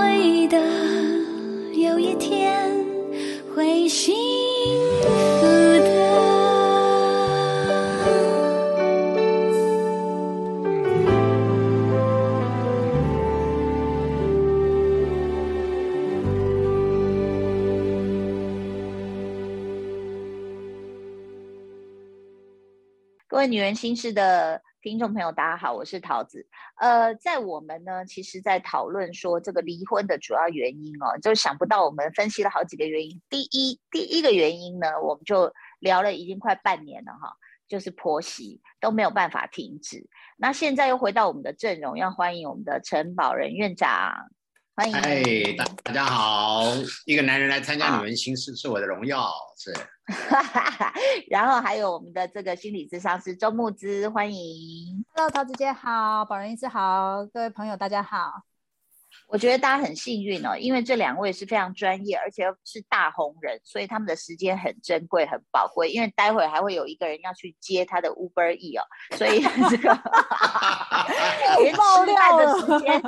[0.00, 0.58] 会的
[1.74, 2.70] 有一天
[3.54, 4.14] 会幸
[5.02, 5.46] 福
[5.80, 5.90] 的。
[23.28, 26.46] 各位女人心事的听众朋友，大家好，我是桃子。
[26.76, 33.20] 呃，在我们呢，其实，在讨论说这个离婚的主要原因哦，就想不到我们分析了好几个原因。
[33.28, 37.36] 第一，第一个原因呢，我们就聊了已经快半年了哈，
[37.68, 40.08] 就是婆媳都没有办法停止。
[40.38, 44.30] 那现在又回到我们的阵容，要欢迎我们的陈宝仁院长，
[44.80, 44.96] 欢迎。
[44.96, 46.62] 哎，大大家好，
[47.04, 49.70] 一个男人来参加女人心事是我的荣耀，是。
[51.28, 55.04] 然后还有我们的这个心理咨商师周木之，欢迎。
[55.12, 58.42] Hello，桃子姐好，宝仁医师好，各位朋友大家好。
[59.26, 65.90] 我觉得大家很幸运哦，因为这两位是非常专业，而且是大红人，所以他们的时间很珍贵、很宝贵。
[65.90, 68.82] 因为待会还会有一个人要去接他的 Uber E 哦，
[69.16, 69.40] 所以
[69.70, 69.92] 这个
[71.60, 73.00] 连爆吃饭的时间、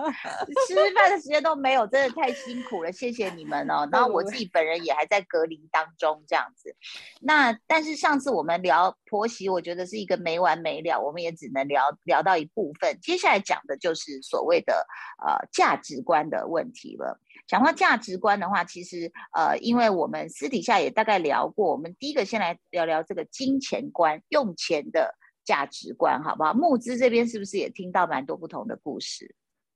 [0.68, 3.88] 吃饭的时间都没有，真的太辛苦了，谢谢你们哦。
[3.90, 6.74] 然后我自己本人也还在隔离当中，这样子。
[7.20, 12.98] 那但是上次我们聊婆媳，我觉得是一个没完没了，我们也只能聊聊到一部分。
[13.00, 14.86] 接下来讲的就是所谓的
[15.24, 17.18] 呃价值观的问题了。
[17.46, 25.14] 讲到价值观的话，其实呃，因为我们私底下也大概聊过，我们第一个先来聊聊这个金钱观、用钱的
[25.44, 26.54] 价值观，好不好？
[26.54, 29.34] 募资这边是不是也听到蛮多不同的故事？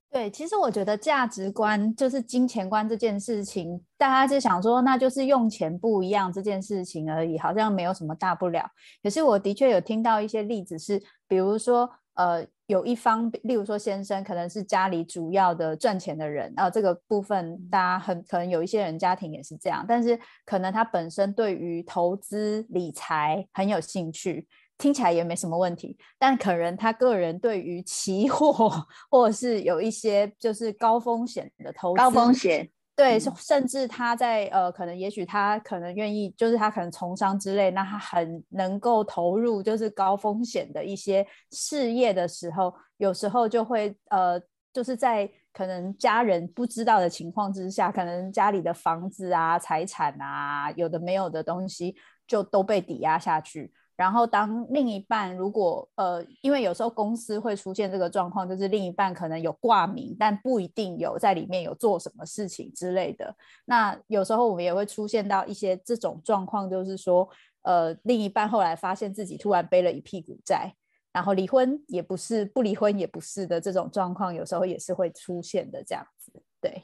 [0.09, 8.71] 对，其实我觉得价值观就是金钱观这件事情，大家就想说那就是用钱不一样这件事情而已，好像没有什么大不了。
[9.03, 24.47] 可是我的确有听到一些例子是，比如说呃，有一方，例如说先生可能是家里主要的赚钱的人，然后这个部分大家很可能有一些人家庭也是这样，但是可能他本身对于投资理财很有兴趣。
[24.79, 28.71] 听起来也没什么问题，但可能他个人对于期货
[29.11, 44.41] 或者是有一些就是高风险的投资，高风险，对，甚至他在呃，可能也许他可能愿意，就是他可能从商之类，那他很能够投入就是高风险的一些事业的时候，有时候就会呃，
[44.73, 51.95] 就是在可能家人不知道的情况之下，可能家里的房子啊、财产啊，有的没有的东西
[52.27, 53.75] 就都被抵押下去。
[53.97, 63.35] 然后，当另一半如果呃，因为有时候公司会出现这个状况，就是另一半可能有挂名，但不一定有在里面有做什么事情之类的。
[63.65, 67.27] 那有时候我们也会出现到一些这种状况，就是说，
[67.63, 70.75] 呃，另一半后来发现自己突然背了一屁股债，
[71.11, 76.31] 然后离婚也不是，不离婚也不是的这种状况，有时候也是会出现的这样子。
[76.61, 76.83] 对。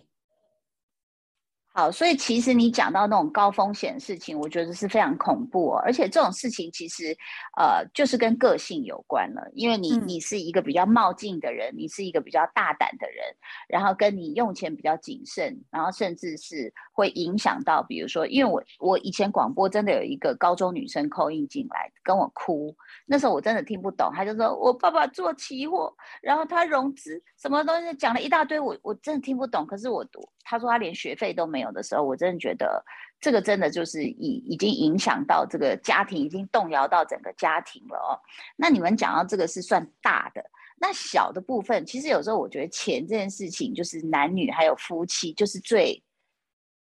[1.74, 5.80] 好，所以其实你讲到那种高风险的事情，我觉得是非常恐怖哦。
[5.82, 7.16] 而且这种事情其实，
[7.56, 9.42] 呃，就是跟个性有关了。
[9.54, 13.24] 因为你嗯你是一个比较冒进的人，你是一个比较大胆的人，
[13.68, 29.66] 然后跟你用钱比较谨慎，然后甚至是会影响到，比如说，因为我我以前广播真的有一个高中女生扣印进来跟我哭，那时候我真的听不懂，她就说我爸爸做期货，然后他融资什么东西讲了一大堆，我我真的听不懂。
[29.66, 30.04] 可是我
[30.44, 32.84] 他说他连学费都没有的时候，我真的觉得
[33.20, 38.18] 这个真的就是已已经影响到这个家庭，已经动摇到整个家庭了哦。
[38.56, 40.44] 那你们讲到这个是算大的，
[40.80, 46.02] 那小的部分，其实有时候我觉得钱这件事情，就是男女还有夫妻，就是最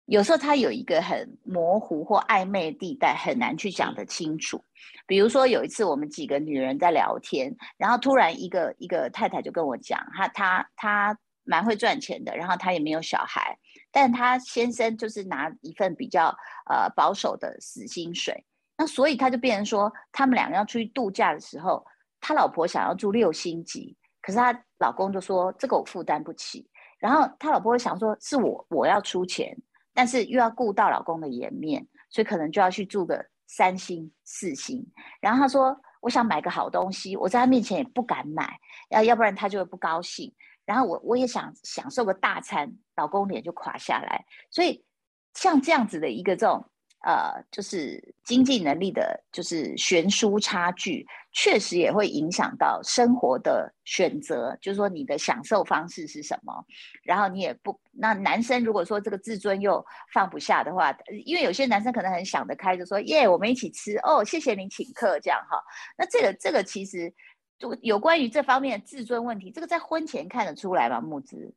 [0.05, 4.63] 有时候它有一个很模糊或暧昧的地带，很难去讲得清楚。
[5.05, 11.17] 比如说有一次我们几个女人在聊天，然后突然一个一个太太就跟我讲，她她她
[11.49, 13.57] 蛮会赚钱的，然后她也没有小孩，
[13.91, 16.27] 但她先生就是拿一份比较
[16.69, 18.45] 呃保守的死薪水，
[18.77, 21.83] 那所以他就变成说，他们两个要出去度假的时候，
[22.21, 29.57] 他老婆想要住六星级，可是他老公就说这个我负担不起，然后他老婆会想说是我我要出钱，
[29.93, 34.85] 但是又要顾到老公的颜面，所以可能就要去住个三星四星。
[35.19, 38.59] 然后他说我想买个好东西，我在他面前也不敢买，
[38.89, 40.33] 要要不然他就会不高兴。
[40.69, 44.23] 然后我我也想享受个大餐，老公脸就垮下来。
[44.51, 44.85] 所以
[45.33, 46.63] 像这样子的一个这种
[47.01, 54.55] 呃，就是经济能力的，就是悬殊差距，确实也会影响到生活的选择。
[54.61, 56.53] 就是说你的享受方式是什么，
[57.01, 59.83] 然后你也不那男生如果说这个自尊又
[60.13, 60.95] 放不下的话，
[61.25, 65.57] 因为有些男生可能很想得开，就说耶，我们一起吃哦，谢谢你请客这样哈。
[65.97, 67.11] 那这个这个其实
[67.59, 70.99] 就有关于这方面的自尊问题，这个在婚前看得出来吗？
[70.99, 71.53] 木子？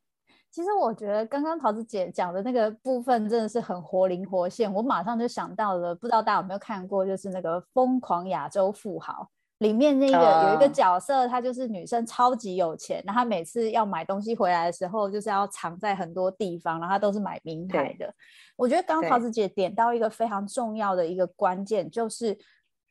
[0.51, 9.13] 其实我觉得刚刚桃子姐讲的那个部分真的是很活灵活现，我马上就想到了，不知道大家有没有看过，就是那个《疯狂亚洲富豪》
[9.59, 18.13] 里面那个有一个角色，她就是女生超级有钱，然后她每次要买东西回来的时候，就是要藏在很多地方，然后她都是买名牌的。
[18.55, 22.37] 我觉得刚刚桃子姐点到一个非常重要的一个关键，就是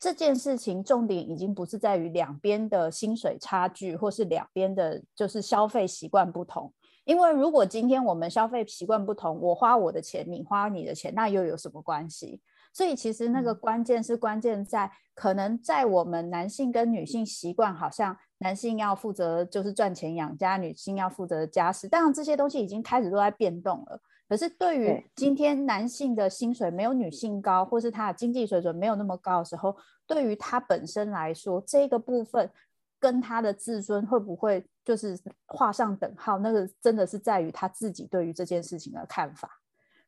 [0.03, 6.75] 这件事情重点已经不是在于两边的薪水差距，或是两边的就是消费习惯不同。
[7.05, 12.41] 因为如果今天我们消费习惯不同，我花我的钱，你花你的钱，那又有什么关系？
[12.73, 21.87] 所以其实那个关键是关键在可能在我们男性跟女性习惯，好像男性要负责就是赚钱养家，女性要负责家事。
[21.87, 24.01] 当然这些东西已经开始都在变动了。
[24.33, 29.77] 可是对于今天男性的薪水没有女性高，或是他的经济水准没有那么高的时候，
[30.07, 32.49] 对于他本身来说，这个部分。
[33.03, 36.39] 跟他的自尊会不会就是画上等号？
[36.39, 39.51] 那个真的是在于他自己对于这件事情的看法。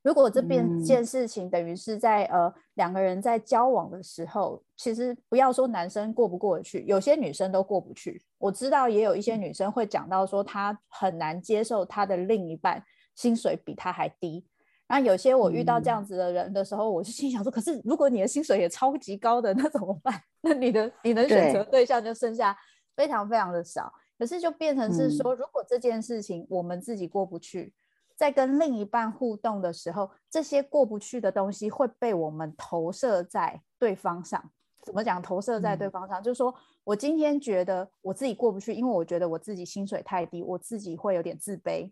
[0.00, 8.22] 如果这边件事情等于是在呃两个人在交往的时候，其实不要说男生过不过得去，有些女生都过不去。
[8.38, 12.80] 我知道也有一些女生会讲到说，她很难接受她的另一半
[13.14, 14.46] 薪水比他还低。
[14.88, 20.20] 那有些我遇到这样子的人的时候，我就心想说，可是如果你的薪水也超级高的，那怎么办？
[20.42, 22.56] 那你的你能选择对象就剩下。
[22.96, 27.74] 非常非常的少，可是就变成是说，如果这件事情我们自己过不去，
[28.14, 34.40] 在跟另一半互动的时候，这些过不去的东西会被我们投射在对方上。
[34.84, 35.20] 怎么讲？
[35.20, 41.90] 投射在对方上，就是说我今天觉得我自己过不去，因为我觉得我自己薪水太低，我自己会有点自卑。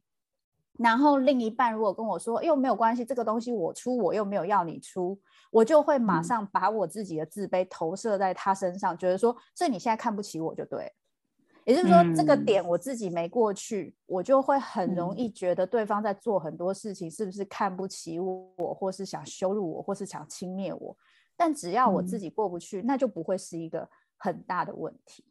[0.78, 5.20] 然后另一半如果跟我说，又没有关系，这个东西我出，我又没有要你出，
[5.50, 10.92] 我就会马上把我自己的自卑投射在他身上，觉得说，所以你现在看不起我就对。
[11.64, 20.96] 也就是说，这个点我自己没过去，我就会很容易觉得对方在做很多事情，是不是看不起我，或是想羞辱我，或是想轻蔑我？
[21.36, 25.24] 但只要我自己过不去，那就不会是一个很大的问题。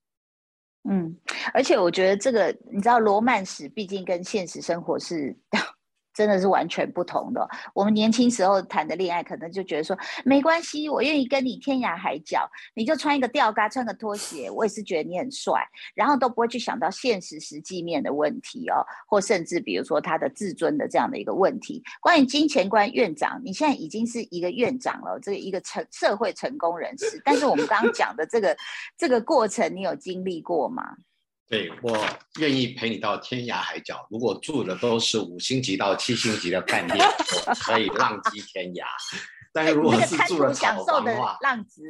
[0.90, 1.16] 嗯，
[1.54, 5.36] 而且我觉得这个，你知道，罗曼史毕竟跟现实生活是。
[6.14, 7.48] 真的是完全不同的。
[7.74, 15.62] 我们年轻时候谈的恋爱，可能就觉得说没关系，我愿意跟你天涯海角，你就穿一个吊嘎，穿个拖鞋，我也是觉得你很帅，
[15.96, 21.82] 然后都不会去想到现实实际面的问题哦，或甚至比如说他的自尊的这样的一个问题。
[22.02, 28.56] 关于金钱观，院长，你现在已经是一个院长了，这一个成社会成功人士，但是我们刚刚讲的这个
[28.98, 30.96] 这个过程，你有经历过吗？
[31.52, 32.08] 对我
[32.40, 34.08] 愿意陪你到天涯海角。
[34.10, 36.98] 如果住的都是五星级到七星级的饭店，
[37.46, 38.86] 我可以浪迹天涯。
[39.52, 41.84] 但是如果是住了享受的话浪子，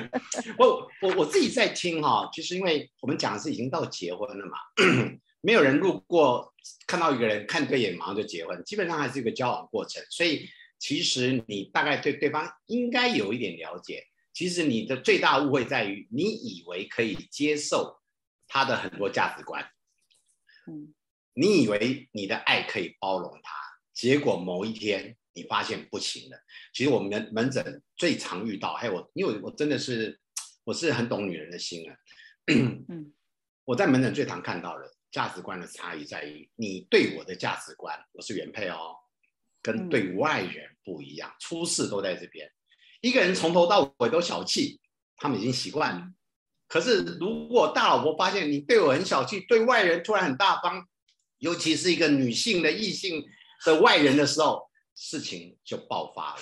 [0.58, 4.56] 我我我自己在听哈，就是因为我们讲的是已经到结婚了嘛，
[5.42, 6.54] 没有人路过
[6.86, 10.02] 看到一个人看对眼马上就结婚，基本上还是一个交往过程。
[10.08, 10.48] 所以
[10.78, 14.02] 其实你大概对对方应该有一点了解。
[14.32, 17.94] 其实你的最大误会在于，你以为可以接受。
[18.54, 19.68] 他的很多价值观，
[20.68, 20.94] 嗯，
[21.32, 23.52] 你以为你的爱可以包容他，
[23.92, 26.38] 结果某一天你发现不行了。
[26.72, 30.20] 其实我们门门诊最常遇到，还有我，因为我真的是
[30.62, 31.96] 我是很懂女人的心啊，
[32.46, 33.12] 嗯，
[33.64, 38.94] 我在门诊最常看到的价值观的差异在于，你对我的价值观，我是原配哦，
[39.60, 42.48] 跟对外人不一样，出事都在这边。
[43.00, 44.80] 一个人从头到尾都小气，
[45.16, 46.08] 他们已经习惯了。
[46.66, 50.84] 可是，如果大老婆发现你对我很小气，对外人突然很大方，
[51.38, 53.22] 尤其是一个女性的异性
[53.64, 56.40] 的外人的时候，事情就爆发了。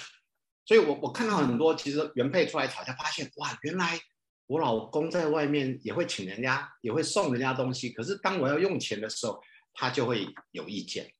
[0.64, 4.00] 所以，我我看到很多其实原配出来吵架，发现哇，原来
[4.46, 7.90] 我老公在外面也会请人家，也会送人家东西。
[7.90, 9.42] 可是当我要用钱的时候，
[9.74, 11.12] 他就会有意见。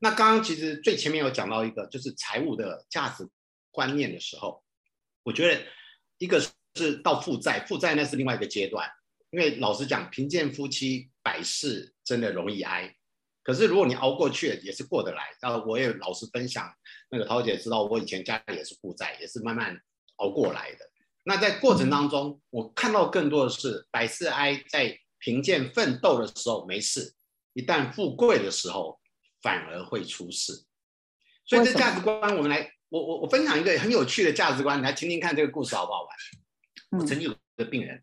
[0.00, 3.28] 那刚刚其实最前面有讲到一个，就是财务的价值
[3.72, 4.62] 观念的时候，
[5.24, 5.60] 我觉得
[6.18, 6.40] 一个。
[6.78, 8.88] 是到负债，负债那是另外一个阶段。
[9.30, 12.94] 因为老实讲，贫贱夫妻百事真的容易挨。
[13.42, 15.22] 可是如果你熬过去了，也是过得来。
[15.40, 16.70] 然后我也老实分享，
[17.10, 19.78] 那个涛姐知道，我以前家里也是负债，也是慢慢
[20.16, 20.78] 熬过来的。
[21.24, 27.14] 那在过程当中，我看到更多的是百事哀，在贫贱奋斗的时候没事，
[27.52, 28.98] 一旦富贵的时候
[29.42, 30.64] 反而会出事。
[31.44, 36.10] 所以这价值观，我们来，我我我分享一个很有趣的价值观，来听听看这个故事好不好玩？
[36.90, 38.00] 我曾经有个病人，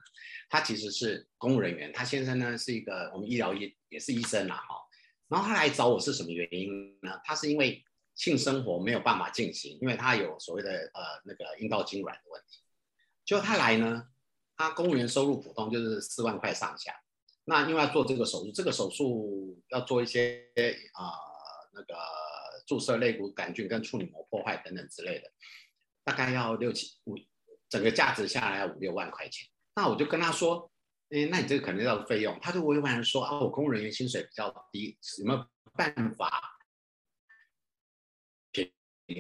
[0.49, 4.75] 他其实是公务人员，他先生呢是一个我们医疗医也是医生啦，哈。
[5.27, 7.19] 然后他来找我是什么原因呢？
[7.23, 12.61] 他是因为性生活没有办法进行，因为他有所谓的呃那个阴道痉挛的问题。
[13.25, 14.07] 就他来呢，
[14.55, 16.95] 他公务员收入普通就是四万块上下。
[17.45, 20.47] 那因为要做这个手术，这个手术要做一些
[20.93, 21.11] 啊
[21.73, 21.95] 那个
[22.67, 25.31] 注射类骨杆菌跟处女膜破坏等等之类的，
[26.03, 27.15] 大概要六七五，
[27.75, 29.45] 整个价值下来要五六万块钱。
[29.75, 30.71] 那我就跟他说，
[31.09, 32.39] 哎，那你这个肯定要费用。
[32.41, 36.53] 他就委婉的说啊，我公务人员薪水比较低，有没有办法？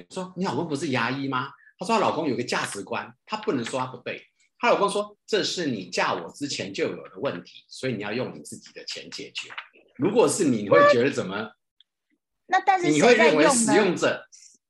[0.09, 1.51] 说你老公不是牙医吗？
[1.77, 4.25] 她说她老公有个价值观，她不能说他不对。
[4.57, 9.49] 她老公说这是你嫁我之前就有的问题，所以你要用你自己的钱解决。
[9.97, 11.51] 如果是你，你会觉得怎么？
[12.45, 14.25] 那但是你会认为使用者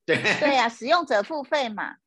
[0.05, 1.97] 对对呀，使用者付费嘛。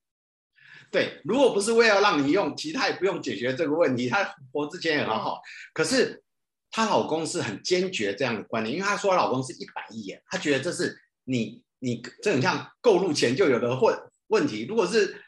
[0.91, 4.09] 对，如果不是为了让你用，其他也不用解决这个问题。
[4.09, 5.41] 她活之前也很好，
[5.73, 6.23] 可是
[6.71, 14.67] 她老公是很坚决这样的观念，因为她说老公是一板一眼，她觉得这是你你这很像购入前就有的问问题。
[14.67, 15.23] 如果是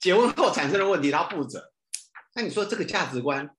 [0.00, 1.72] 结婚后产生的问题，她负责。
[2.34, 3.54] 那你说这个价值观，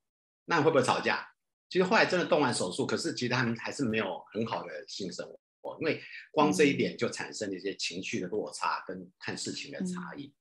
[0.46, 1.28] 那会不会吵架？
[1.70, 5.26] 其实后来真的动完手术，可是其实他们还是没有很好的性生
[5.60, 10.32] 活，因为光这一点就产生了一些情绪的落差跟看事情的差异。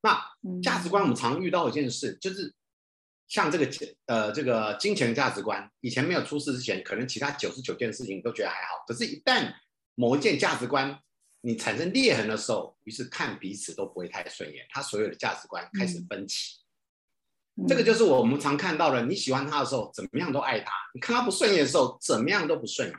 [0.00, 0.22] 那
[0.62, 2.54] 价值观我们常遇到一件事，就是
[3.26, 3.68] 像这个
[4.06, 9.52] 呃这个金钱价值观，以前没有出事之前，可能其他九十九件事情都觉得还好，可是，一旦
[9.94, 10.98] 某一件价值观
[11.40, 16.58] 你产生裂痕的时候，于是看彼此都不会太顺眼，他所有的价值观开始分歧。
[17.66, 22.98] 这个就是我们常看到的，你喜欢他的时候怎么样都爱他，你看他不顺眼的时候怎么样都不顺眼。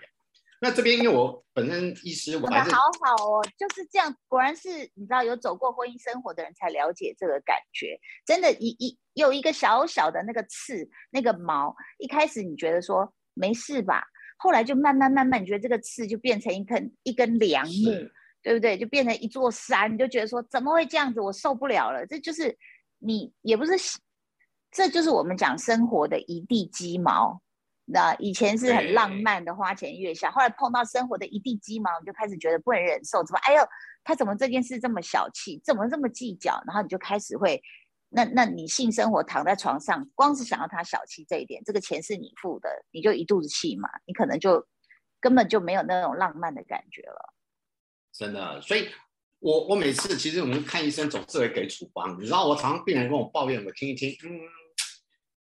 [0.61, 4.13] 那这边因为我本身医师，我还是好好哦，就是这样。
[4.27, 7.97] 果然是你知道有走过婚姻生活的人才了解这个感觉。
[8.25, 14.03] 真的，一一有一个小小的那个刺，那个毛，一开始你觉得说没事吧，
[14.37, 17.91] 后来就慢慢慢慢，你觉得这个刺就变成一根一根梁木，
[18.43, 18.77] 对不对？
[18.77, 22.05] 就变成一座山，你就觉得说怎么会这样子，我受不了了。
[22.05, 22.57] 这就是
[22.97, 23.71] 你也不是，
[24.71, 27.41] 这就是我们讲生活的一地鸡毛。
[27.91, 33.23] 那以前是很浪漫的花前月下，后来碰到生活的一地鸡毛，你就开始觉得不能忍受。
[33.23, 33.39] 怎么？
[33.39, 33.67] 哎呦，
[34.03, 35.59] 他怎么这件事这么小气？
[35.63, 36.61] 怎么这么计较？
[36.67, 37.59] 然后你就开始会，
[38.09, 44.67] 那那你性生活躺在床上，光是想要他小气这一点，这个钱是你付的，你就一肚子气嘛，你可能就
[45.19, 47.33] 根本就没有那种浪漫的感觉了。
[48.13, 48.87] 真的，所以
[49.39, 54.29] 我我每次其实我们看医生总是会给处方，你知道，我常常病人跟我抱怨，我听一听，嗯，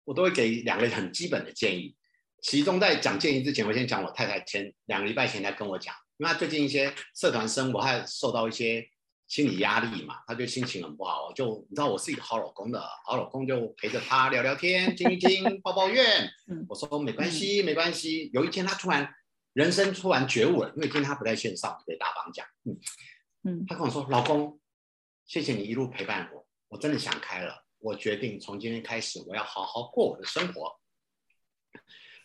[0.06, 1.98] 我都会给两个很基本的建议。
[2.42, 8.88] 其中在讲建议之前，我先讲我太太前两个礼拜前才跟我讲，因为她最近一些社团生活，还受到一些
[9.28, 11.32] 心理压力嘛，她就心情很不好。
[11.34, 16.30] 就你知道我是一个好老公的，好老公就陪着她聊聊天，听一听，抱抱怨。
[16.68, 18.30] 我说没关系，没关系。
[18.34, 19.14] 有一天她突然
[19.54, 22.80] 人生突然觉悟了，因为今天她不在线上，给大方讲，嗯
[23.44, 24.60] 嗯，她跟我说，老公，
[25.26, 30.80] 谢谢你一路陪伴我，我真的想开了，我决定从今天开始，我要好好过我的生活。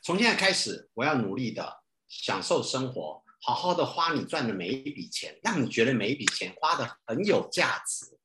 [0.05, 8.19] 从现在开始，我要努力的享受生活，好好的花你赚的每一笔钱，让你觉得每一笔钱花的很有价值。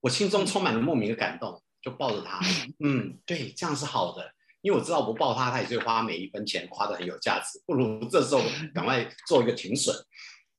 [0.00, 2.40] 我心中充满了莫名的感动，就抱着他，
[2.84, 4.28] 嗯，对，这样是好的，
[4.60, 7.62] 因为我知道不抱他，他也会花每一分钱花的很有价值。
[7.64, 8.42] 不如这时候
[8.74, 9.94] 赶快做一个停损。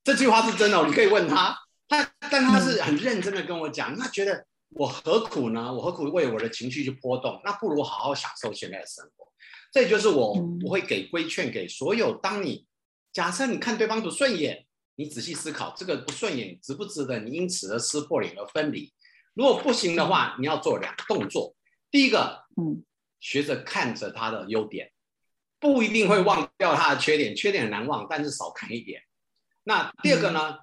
[0.06, 1.54] 这句话是真的，你可以问他，
[1.90, 5.74] 他但他是很认真的跟我讲，他觉得我何苦呢？
[5.74, 7.42] 我何苦为我的情绪去波动？
[7.44, 9.26] 那不如好好享受现在的生活。
[9.76, 10.32] 这就是我
[10.64, 12.16] 我会给规劝给所有。
[12.16, 12.66] 当你
[13.12, 14.66] 假设你看对方不顺眼，
[14.96, 18.94] 你仔细思考这个不顺眼值不值得你因此而撕破脸而分离。
[19.34, 21.54] 如果不行的话，你要做两个动作。
[21.92, 22.86] 第一个，嗯，
[23.20, 24.94] 学着看着他的优点，
[25.60, 29.02] 不一定会忘掉他的缺点，缺点很难忘，但是少看一点。
[29.66, 30.60] 那第二个呢，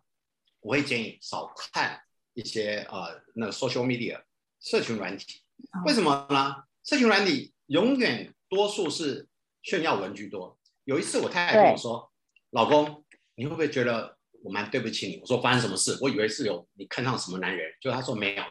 [0.61, 2.01] 我会建议少看
[2.33, 4.23] 一些呃那个 social media
[4.59, 5.43] 社群软体。
[5.85, 6.65] 为什么呢？
[6.83, 8.33] 社群软体永远。
[8.53, 9.27] 多数是
[9.63, 10.59] 炫耀文居多。
[10.85, 12.13] 有一次，我太太跟我说
[12.53, 13.03] ：“老公，
[13.35, 18.43] 你会不会觉得我蛮对不起你？”我说：“发生什么事？”我以为是有你看上什么男人，就他说没有。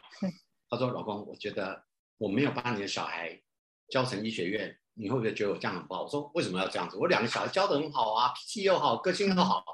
[0.68, 1.84] 他说：“老公，我觉得
[2.18, 3.40] 我没有把你的小孩
[3.90, 6.96] 教成医学院，你会不会觉得我这样很不好？”我说：“为什么要这样子？
[6.96, 9.64] 我两个小孩教的很好啊，脾气又好，个性又好。”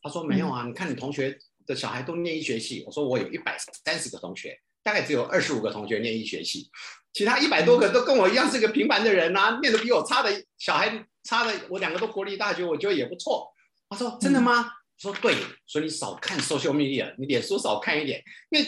[0.00, 6.70] 他说：“没有啊，你看你同学的小孩都念医学系。”我说：“我有一百三十个同学，大概只有二十五个同学念医学系。”
[7.14, 13.50] 其他一百多个都跟我一样是个平凡的人呐，念的比我差的小孩差的，我两个都国立大学，我觉得也不错。
[13.88, 14.68] 他说：“真的吗？”
[15.04, 18.66] 我说：“对。”所以你少看 social media，你脸书少看一点，因为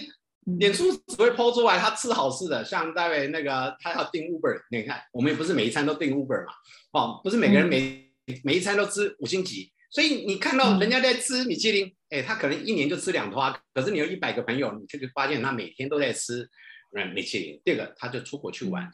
[0.59, 6.53] 脸书只会抛出来他吃好吃的，像大卫那个他要订 Uber，你看我们也不是每一餐都订 Uber 嘛，
[6.93, 8.13] 哦，不是每个人每
[8.45, 16.49] 每一餐都吃五星级，所以你看到人家在吃米其林，哎，他可能一年就吃两坨，可是你有一百个朋友，你就发现他每天都在吃。
[16.91, 18.91] 米其林，第二个他就出国去玩，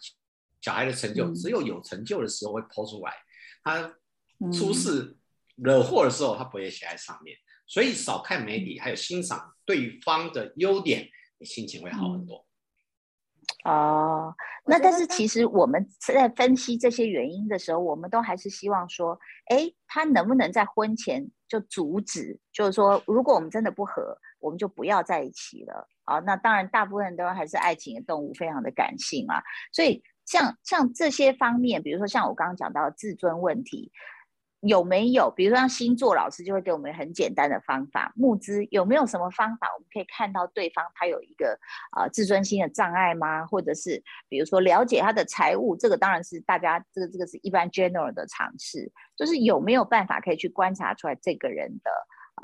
[0.61, 3.13] 小孩的成就只有有成就的时候会抛出来，
[3.63, 3.95] 他
[4.53, 5.17] 出事
[5.57, 11.09] 惹祸的时候他不会写在上面，所以少看媒体，还有欣赏对方的优点，
[11.39, 12.47] 你心情会好很多。
[13.65, 14.35] 哦，
[14.67, 22.41] 那但是其实我们在分析这些原因的时候，我们都还是希望说，哎，他能不能在婚前就阻止？
[22.53, 25.89] 就是说，如果我们真的不合，我们就不要在一起了。
[26.05, 29.43] 啊，那当然，大部分都还是爱情的动物，非常的感性啊。
[29.73, 33.91] 所以，像像这些方面，比如说像我刚刚讲到的自尊问题。
[34.65, 41.59] 有没有，比如说像星座老师就会给我们很简单的方法，募资有没有什么方法，我们可以看到对方他有一个
[41.91, 43.45] 啊自尊心的障碍吗？
[43.45, 51.91] 或者是比如说了解他的财务，这个当然是大家这个这个是一般 general 的尝试，就是有没有办法可以去观察出来这个人的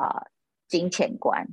[0.03, 0.27] 啊
[0.67, 1.47] 金钱观？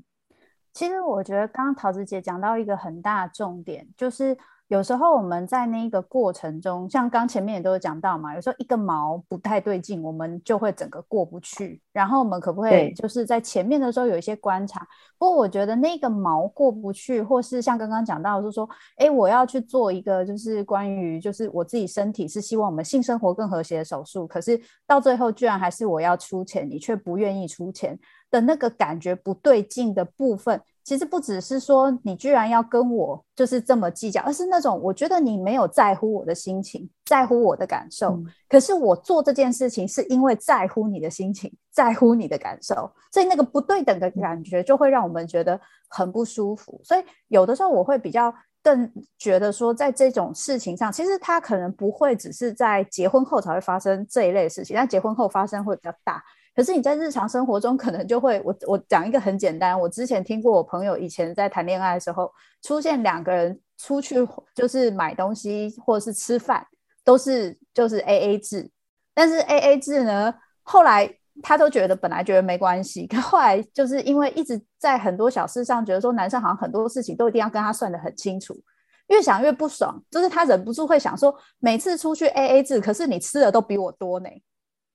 [0.76, 4.38] 其实我觉得刚刚桃子姐讲到一个很大重点，就是。
[4.68, 11.80] 有时候我们在那个过程中，像刚前面也都有讲到嘛，有时候一个毛不太对劲，我们就会整个过不去。
[11.94, 14.82] 然后我们可不可以就是在前面的时候有一些观察？
[15.20, 18.68] 不过我觉得那个毛过不去，或是像刚刚讲到，就是说，
[18.98, 27.98] 哎，我要去做一个就是关于就是我自己身体是希望我们性生活更和谐的手术，可是到最后居然还是我要出钱，你却不愿意出钱
[28.32, 30.60] 的那个感觉不对劲的部分。
[30.86, 38.18] 其实不只是说你居然要跟我就是这么计较，而是那种我觉得你没有在乎我的心情，在乎我的感受。
[38.48, 46.80] 可是我做这件事情是因为在乎你的心情，在乎你的感受，所以那个不对等的感觉就会让我们觉得很不舒服。
[46.84, 48.88] 所以有的时候我会比较更
[49.18, 56.24] 觉得说，在这种事情上，其实他可能不会只是在结婚后才会发生这一类事情，但结婚后发生会比较大。
[56.56, 62.32] 可是你在日常生活中可能就会，我我讲一个很简单，我之前听过我朋友以前在谈恋爱的时候，
[62.62, 66.66] 出现两个人出去就是买东西或者是吃饭，
[67.04, 68.72] 都是就是 A A 制，
[69.14, 70.34] 但是 A A 制呢，
[70.64, 78.56] 后来他都觉得本来觉得没关系，可后来就是因为一直在很多小事上觉得说男生好像很多事情都一定要跟他算得很清楚，
[79.08, 84.30] 越想越不爽，就是他忍不住会想说，每次出去 A A 制，可是你吃的都比我多呢。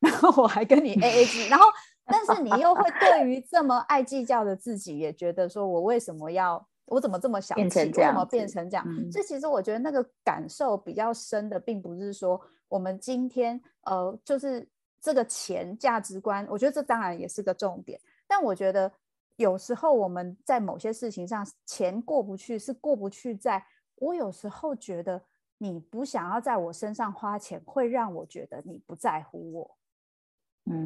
[0.01, 1.67] 然后我还跟你 A A 制，然后
[2.07, 8.85] 但是你又会对于这么爱计较的自己，也觉得说我为什么要我怎么这么小气，为什么变成这样？
[9.13, 14.69] 所以其实我觉得那个感受比较深的，并不是说我们今天呃，就是
[15.01, 18.01] 这个钱价值观，我觉得这当然也是个重点。
[18.27, 18.91] 但我觉得
[19.37, 23.37] 有时候我们在某些事情上钱过不去，是过不去。
[23.37, 23.65] 在
[23.97, 25.23] 我有时候觉得
[25.59, 29.77] 你不想要在我身上花钱，会让我觉得你不在乎我。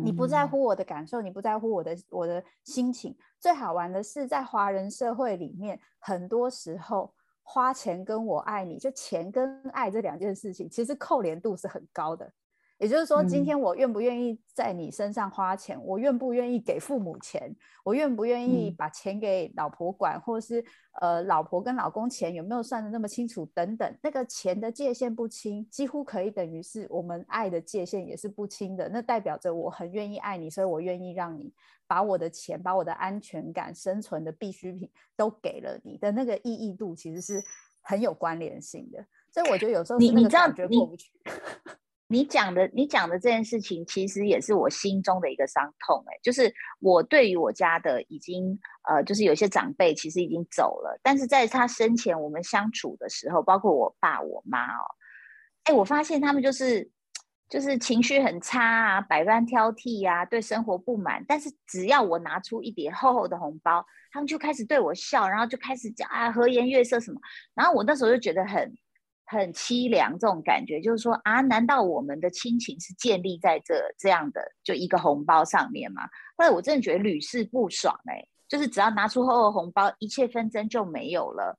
[0.02, 3.16] 你不在乎我的感受，你不在乎我的我的心情。
[3.38, 12.32] 最好玩的是，在华人社会里面，很多时候花钱跟我爱你，就钱跟爱这两件事情，其实扣连度是很高的。
[12.84, 15.82] 也就是说，今天我愿不愿意在你身上花钱？
[15.82, 17.50] 我愿不愿意给父母钱？
[17.82, 20.62] 我愿不愿意把钱给老婆管，或是
[21.00, 23.46] 呃，老婆跟老公钱有没有算的那么清楚？
[23.54, 28.86] 等等，那个钱的界限不清，几乎可以等于是我们爱的界限也是不清的。
[28.90, 31.50] 那代表着我很愿意爱你，所以我愿意让你
[31.86, 37.42] 把我的钱、把我的安全感、生存的必需品都给了你的那个意义度，其实是
[37.80, 39.02] 很有关联性的。
[39.30, 41.10] 所以我觉得有时候你你这样觉过不去。
[42.06, 46.04] 你讲的，你讲的这件事情，其实也是我心中的一个伤痛。
[46.06, 54.84] 哎，就是我对于我家的已经，呃，就是有些长辈其实已经走了，但是在他生前我们相处的时候，包括我爸我妈哦，
[55.64, 56.90] 哎，我发现他们就是，
[57.48, 61.24] 就是情绪很差啊，百般挑剔啊，对生活不满。
[61.26, 67.18] 但是只要我拿出一叠厚厚的红包，他们就开始对我笑，然后就开始讲啊和颜悦色什么。
[67.54, 68.76] 然后我那时候就觉得很。
[69.26, 76.02] 很凄凉，这种感觉就是说啊，难道我们的亲情是建立在这这样的就一个红包上面吗？
[76.36, 81.58] 后来我真的觉得屡试不爽哎，就是只要拿出厚厚红包，一切纷争就没有了。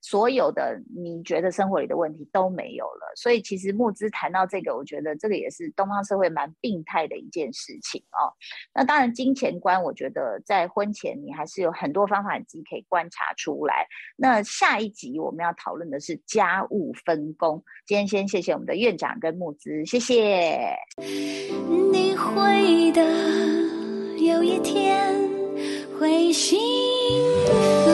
[0.00, 8.32] 所有的你觉得生活里的问题都没有了，所以其实募资谈到这个，我觉得这个也是东方社会蛮病态的一件事情哦。
[8.72, 13.86] 那当然，金钱观，我觉得在婚前你还是有很多方法自己可以观察出来。
[14.16, 17.62] 那下一集我们要讨论的是家务分工。
[17.86, 20.76] 今天先谢谢我们的院长跟募资，谢谢。
[21.92, 23.02] 你会的，
[24.24, 25.12] 有一天
[25.98, 26.58] 会幸
[27.46, 27.87] 福。